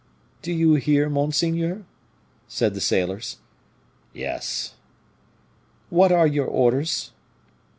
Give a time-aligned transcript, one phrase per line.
[0.41, 1.83] "Do you hear, monseigneur?"
[2.47, 3.37] said the sailors.
[4.13, 4.73] "Yes."
[5.91, 7.11] "What are your orders?"